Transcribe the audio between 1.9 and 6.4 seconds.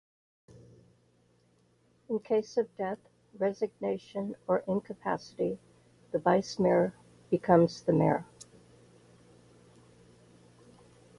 In case of death, resignation or incapacity, the